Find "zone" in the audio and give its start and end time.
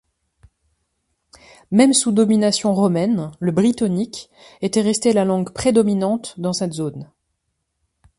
6.73-7.11